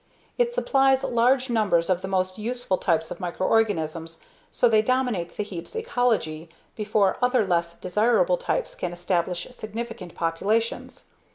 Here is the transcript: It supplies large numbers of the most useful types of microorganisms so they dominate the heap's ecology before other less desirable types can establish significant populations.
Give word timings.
It 0.39 0.51
supplies 0.51 1.03
large 1.03 1.47
numbers 1.47 1.87
of 1.87 2.01
the 2.01 2.07
most 2.07 2.39
useful 2.39 2.79
types 2.79 3.11
of 3.11 3.19
microorganisms 3.19 4.19
so 4.51 4.67
they 4.67 4.81
dominate 4.81 5.37
the 5.37 5.43
heap's 5.43 5.75
ecology 5.75 6.49
before 6.75 7.17
other 7.21 7.45
less 7.45 7.77
desirable 7.77 8.37
types 8.37 8.73
can 8.73 8.93
establish 8.93 9.47
significant 9.51 10.15
populations. 10.15 11.05